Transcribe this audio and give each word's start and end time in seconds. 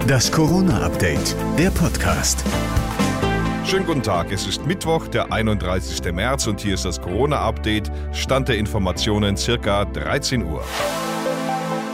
Das 0.00 0.32
Corona-Update, 0.32 1.36
der 1.58 1.70
Podcast. 1.70 2.44
Schönen 3.64 3.86
guten 3.86 4.02
Tag, 4.02 4.32
es 4.32 4.46
ist 4.46 4.66
Mittwoch, 4.66 5.06
der 5.06 5.32
31. 5.32 6.12
März 6.12 6.46
und 6.46 6.60
hier 6.60 6.74
ist 6.74 6.84
das 6.84 7.00
Corona-Update. 7.00 7.90
Stand 8.12 8.48
der 8.48 8.58
Informationen 8.58 9.36
circa 9.36 9.84
13 9.84 10.44
Uhr. 10.44 10.64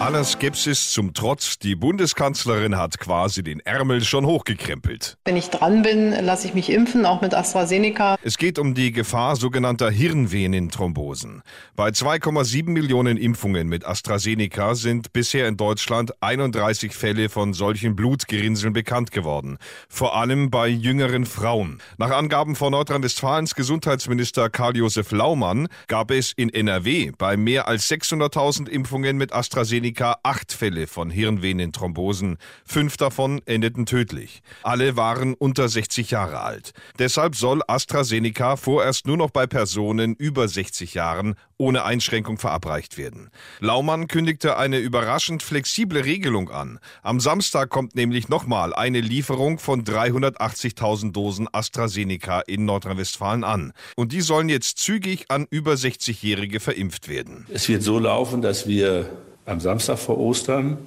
Aller 0.01 0.23
Skepsis 0.23 0.93
zum 0.93 1.13
Trotz, 1.13 1.59
die 1.59 1.75
Bundeskanzlerin 1.75 2.77
hat 2.79 3.01
quasi 3.01 3.43
den 3.43 3.59
Ärmel 3.59 4.05
schon 4.05 4.27
hochgekrempelt. 4.27 5.19
Wenn 5.25 5.37
ich 5.37 5.51
dran 5.51 5.83
bin, 5.83 6.13
lasse 6.25 6.47
ich 6.47 6.55
mich 6.55 6.71
impfen, 6.71 7.05
auch 7.05 7.21
mit 7.21 7.35
AstraZeneca. 7.35 8.17
Es 8.23 8.39
geht 8.39 8.61
um 8.61 8.75
die 8.75 8.93
Gefahr 8.93 9.35
sogenannter 9.35 9.91
Hirnvenenthrombosen. 9.91 11.43
Bei 11.75 11.89
2,7 11.89 12.71
Millionen 12.71 13.17
Impfungen 13.17 13.69
mit 13.69 13.85
AstraZeneca 13.85 14.77
sind 14.77 15.13
bisher 15.13 15.49
in 15.49 15.57
Deutschland 15.57 16.13
31 16.23 16.95
Fälle 16.95 17.29
von 17.29 17.53
solchen 17.53 17.97
Blutgerinnseln 17.97 18.73
bekannt 18.73 19.11
geworden. 19.11 19.59
Vor 19.89 20.15
allem 20.15 20.49
bei 20.49 20.69
jüngeren 20.69 21.27
Frauen. 21.27 21.83
Nach 21.97 22.13
Angaben 22.13 22.55
von 22.55 22.71
Nordrhein-Westfalens 22.71 23.57
Gesundheitsminister 23.57 24.49
Karl-Josef 24.49 25.11
Laumann 25.11 25.67
gab 25.89 26.13
es 26.13 26.33
in 26.37 26.51
NRW 26.51 27.11
bei 27.19 27.37
mehr 27.37 27.67
als 27.67 27.91
600.000 27.91 28.69
Impfungen 28.69 29.17
mit 29.17 29.33
AstraZeneca 29.33 29.88
AstraZeneca 29.89 30.19
acht 30.23 30.53
Fälle 30.53 30.87
von 30.87 31.09
Hirnvenenthrombosen. 31.09 32.37
Fünf 32.65 32.97
davon 32.99 33.41
endeten 33.47 33.87
tödlich. 33.87 34.43
Alle 34.63 34.97
waren 34.97 35.35
unter 35.35 35.69
60 35.69 36.11
Jahre 36.11 36.41
alt. 36.41 36.73
Deshalb 36.99 37.35
soll 37.35 37.63
AstraZeneca 37.67 38.57
vorerst 38.57 39.07
nur 39.07 39.17
noch 39.17 39.31
bei 39.31 39.47
Personen 39.47 40.15
über 40.15 40.47
60 40.47 40.95
Jahren 40.95 41.37
ohne 41.57 41.85
Einschränkung 41.85 42.39
verabreicht 42.39 42.99
werden. 42.99 43.31
Laumann 43.61 44.09
kündigte 44.09 44.59
eine 44.59 44.79
überraschend 44.79 45.43
flexible 45.43 46.01
Regelung 46.05 46.51
an. 46.51 46.79
Am 47.03 47.19
Samstag 47.19 47.71
kommt 47.71 47.97
nämlich 47.97 48.29
nochmal 48.29 48.75
eine 48.75 49.01
Lieferung 49.01 49.59
von 49.59 49.85
380.000 49.85 51.13
Dosen 51.13 51.49
AstraZeneca 51.51 52.41
in 52.41 52.65
Nordrhein-Westfalen 52.67 53.43
an. 53.43 53.73
Und 53.97 54.13
die 54.13 54.21
sollen 54.21 54.51
jetzt 54.51 54.79
zügig 54.79 55.31
an 55.31 55.47
über 55.51 55.73
60-Jährige 55.73 56.61
verimpft 56.61 57.09
werden. 57.09 57.47
Es 57.49 57.69
wird 57.69 57.83
so 57.83 57.99
laufen, 57.99 58.43
dass 58.43 58.69
wir 58.69 59.28
am 59.49 59.61
Samstag 59.61 59.99
vor 59.99 60.19
Ostern 60.19 60.79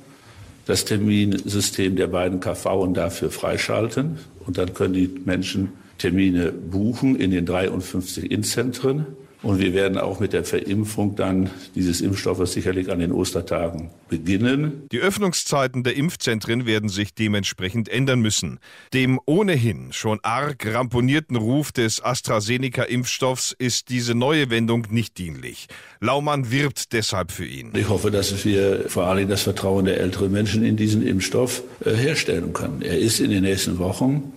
das 0.66 0.86
Terminsystem 0.86 1.96
der 1.96 2.08
beiden 2.08 2.40
KV 2.40 2.88
dafür 2.94 3.32
freischalten. 3.32 4.20
Und 4.46 4.58
dann 4.58 4.74
können 4.74 4.94
die 4.94 5.10
Menschen 5.26 5.74
Termine 5.98 6.52
buchen 6.52 7.16
in 7.16 7.32
den 7.32 7.46
53 7.46 8.32
Innenzentren. 8.32 9.06
Und 9.44 9.60
wir 9.60 9.74
werden 9.74 9.98
auch 9.98 10.20
mit 10.20 10.34
der 10.34 10.44
Verimpfung 10.44 11.16
dann 11.16 11.50
dieses 11.74 12.02
Impfstoffes 12.02 12.54
sicherlich 12.54 12.92
an 12.92 13.00
den 13.00 13.12
Ostertagen 13.12 13.90
beginnen. 14.08 14.84
Die 14.92 15.00
Öffnungszeiten 15.00 15.84
der 15.84 15.96
Impfzentren 15.96 16.68
werden 16.68 16.90
sich 16.90 17.16
dementsprechend 17.16 17.90
ändern 17.90 18.22
müssen. 18.22 18.60
Dem 18.94 19.20
ohnehin 19.26 19.94
schon 19.94 20.20
arg 20.22 20.72
ramponierten 20.72 21.38
Ruf 21.38 21.72
des 21.72 22.04
AstraZeneca-Impfstoffs 22.04 23.56
ist 23.58 23.90
diese 23.90 24.14
neue 24.14 24.52
Wendung 24.52 24.86
nicht 24.92 25.18
dienlich. 25.18 25.68
Laumann 26.00 26.52
wirbt 26.52 26.94
deshalb 26.94 27.32
für 27.32 27.46
ihn. 27.46 27.72
Ich 27.76 27.90
hoffe, 27.90 28.12
dass 28.12 28.46
wir 28.46 28.90
vor 28.90 29.08
allem 29.08 29.28
das 29.28 29.42
Vertrauen 29.42 29.86
der 29.86 30.00
älteren 30.00 30.32
Menschen 30.32 30.64
in 30.64 30.78
diesen 30.78 31.06
Impfstoff 31.06 31.64
äh, 31.84 31.96
herstellen 31.96 32.54
können. 32.54 32.84
Er 32.84 33.00
ist 33.00 33.20
in 33.20 33.32
den 33.32 33.44
nächsten 33.44 33.80
Wochen 33.80 34.34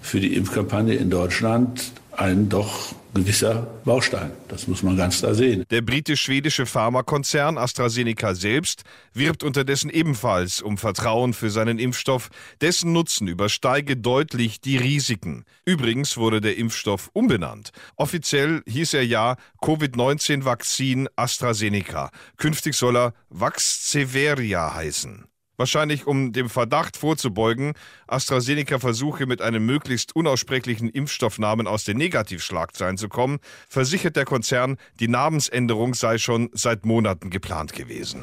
für 0.00 0.20
die 0.20 0.34
Impfkampagne 0.34 0.94
in 0.94 1.10
Deutschland 1.10 1.92
ein 2.12 2.48
doch 2.48 2.94
gewisser 3.14 3.66
Baustein. 3.84 4.32
Das 4.48 4.66
muss 4.66 4.82
man 4.82 4.96
ganz 4.96 5.18
klar 5.18 5.34
sehen. 5.34 5.64
Der 5.70 5.82
britisch-schwedische 5.82 6.66
Pharmakonzern 6.66 7.58
AstraZeneca 7.58 8.34
selbst 8.34 8.82
wirbt 9.12 9.42
unterdessen 9.42 9.90
ebenfalls 9.90 10.60
um 10.60 10.76
Vertrauen 10.78 11.32
für 11.32 11.50
seinen 11.50 11.78
Impfstoff. 11.78 12.30
Dessen 12.60 12.92
Nutzen 12.92 13.28
übersteige 13.28 13.96
deutlich 13.96 14.60
die 14.60 14.76
Risiken. 14.76 15.44
Übrigens 15.64 16.16
wurde 16.16 16.40
der 16.40 16.56
Impfstoff 16.56 17.10
umbenannt. 17.12 17.70
Offiziell 17.96 18.62
hieß 18.66 18.94
er 18.94 19.06
ja 19.06 19.36
Covid-19-Vakzin 19.62 21.08
AstraZeneca. 21.16 22.10
Künftig 22.36 22.74
soll 22.74 22.96
er 22.96 23.14
Vaxzeveria 23.30 24.74
heißen. 24.74 25.26
Wahrscheinlich 25.56 26.06
um 26.06 26.32
dem 26.32 26.48
Verdacht 26.48 26.96
vorzubeugen, 26.96 27.74
AstraZeneca 28.06 28.78
versuche 28.78 29.26
mit 29.26 29.40
einem 29.40 29.64
möglichst 29.64 30.16
unaussprechlichen 30.16 30.88
Impfstoffnamen 30.88 31.66
aus 31.66 31.84
den 31.84 31.96
Negativschlagzeilen 31.96 32.96
zu 32.96 33.08
kommen, 33.08 33.38
versichert 33.68 34.16
der 34.16 34.24
Konzern, 34.24 34.76
die 35.00 35.08
Namensänderung 35.08 35.94
sei 35.94 36.18
schon 36.18 36.50
seit 36.52 36.84
Monaten 36.84 37.30
geplant 37.30 37.72
gewesen. 37.72 38.22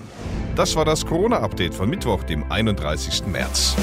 Das 0.55 0.75
war 0.75 0.83
das 0.83 1.05
Corona-Update 1.05 1.73
von 1.73 1.89
Mittwoch, 1.89 2.23
dem 2.23 2.51
31. 2.51 3.25
März. 3.27 3.75